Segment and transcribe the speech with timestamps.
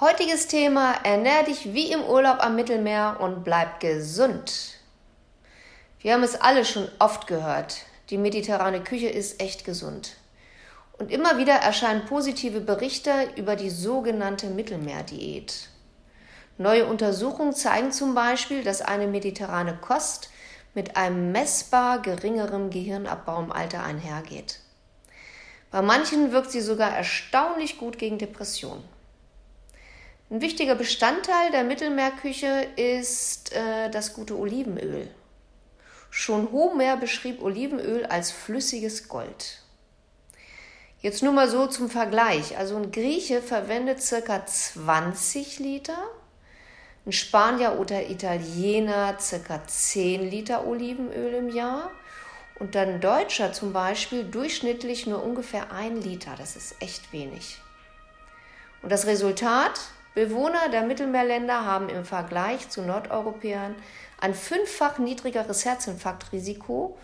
[0.00, 4.80] Heutiges Thema: Ernähr dich wie im Urlaub am Mittelmeer und bleib gesund.
[6.00, 7.76] Wir haben es alle schon oft gehört.
[8.10, 10.16] Die mediterrane Küche ist echt gesund.
[10.98, 15.68] Und immer wieder erscheinen positive Berichte über die sogenannte Mittelmeerdiät.
[16.58, 20.30] Neue Untersuchungen zeigen zum Beispiel, dass eine mediterrane Kost
[20.74, 24.58] mit einem messbar geringerem Gehirnabbau im Alter einhergeht.
[25.70, 28.93] Bei manchen wirkt sie sogar erstaunlich gut gegen Depressionen.
[30.34, 35.08] Ein wichtiger Bestandteil der Mittelmeerküche ist äh, das gute Olivenöl.
[36.10, 39.62] Schon Homer beschrieb Olivenöl als flüssiges Gold.
[40.98, 42.58] Jetzt nur mal so zum Vergleich.
[42.58, 45.98] Also ein Grieche verwendet circa 20 Liter,
[47.06, 51.92] ein Spanier oder Italiener circa 10 Liter Olivenöl im Jahr
[52.58, 56.34] und dann ein Deutscher zum Beispiel durchschnittlich nur ungefähr ein Liter.
[56.36, 57.60] Das ist echt wenig.
[58.82, 59.80] Und das Resultat?
[60.14, 63.74] Bewohner der Mittelmeerländer haben im Vergleich zu Nordeuropäern
[64.20, 66.96] ein fünffach niedrigeres Herzinfarktrisiko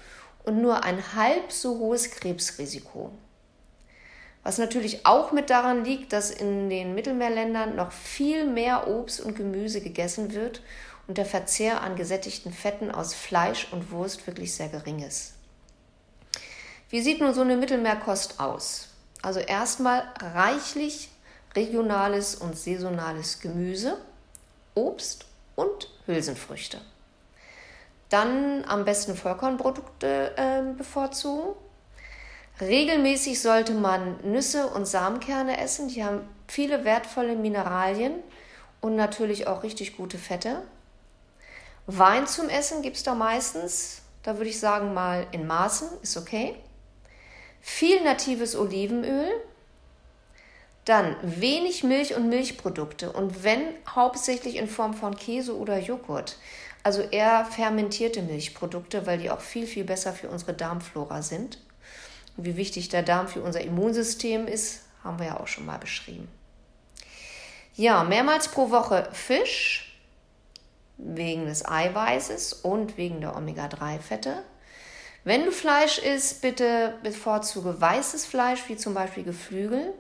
[0.45, 3.11] und nur ein halb so hohes Krebsrisiko.
[4.43, 9.35] Was natürlich auch mit daran liegt, dass in den Mittelmeerländern noch viel mehr Obst und
[9.35, 10.63] Gemüse gegessen wird
[11.09, 15.35] und der Verzehr an gesättigten Fetten aus Fleisch und Wurst wirklich sehr gering ist.
[16.89, 18.89] Wie sieht nun so eine Mittelmeerkost aus?
[19.21, 21.11] Also erstmal reichlich
[21.55, 23.99] regionales und saisonales Gemüse,
[24.75, 25.27] Obst
[25.57, 26.81] und Hülsenfrüchte.
[28.09, 31.55] Dann am besten Vollkornprodukte äh, bevorzugen.
[32.61, 35.89] Regelmäßig sollte man Nüsse und Samenkerne essen.
[35.89, 38.15] Die haben viele wertvolle Mineralien
[38.81, 40.63] und natürlich auch richtig gute Fette.
[41.87, 44.03] Wein zum Essen gibt es da meistens.
[44.23, 46.57] Da würde ich sagen, mal in Maßen ist okay.
[47.61, 49.31] Viel natives Olivenöl,
[50.91, 56.37] dann wenig Milch und Milchprodukte und wenn hauptsächlich in Form von Käse oder Joghurt.
[56.83, 61.59] Also eher fermentierte Milchprodukte, weil die auch viel, viel besser für unsere Darmflora sind.
[62.37, 65.79] Und wie wichtig der Darm für unser Immunsystem ist, haben wir ja auch schon mal
[65.79, 66.29] beschrieben.
[67.75, 69.97] Ja, mehrmals pro Woche Fisch
[70.97, 74.43] wegen des Eiweißes und wegen der Omega-3-Fette.
[75.23, 79.95] Wenn du Fleisch isst, bitte bevorzuge weißes Fleisch, wie zum Beispiel Geflügel.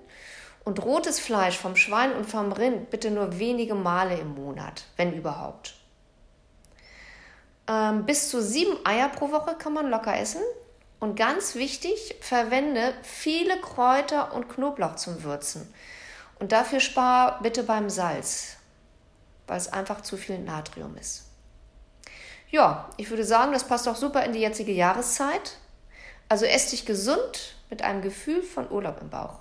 [0.64, 5.12] Und rotes Fleisch vom Schwein und vom Rind bitte nur wenige Male im Monat, wenn
[5.14, 5.74] überhaupt.
[7.66, 10.42] Ähm, bis zu sieben Eier pro Woche kann man locker essen.
[10.98, 15.72] Und ganz wichtig, verwende viele Kräuter und Knoblauch zum Würzen.
[16.38, 18.56] Und dafür spar bitte beim Salz,
[19.46, 21.26] weil es einfach zu viel Natrium ist.
[22.50, 25.56] Ja, ich würde sagen, das passt auch super in die jetzige Jahreszeit.
[26.28, 29.40] Also ess dich gesund mit einem Gefühl von Urlaub im Bauch.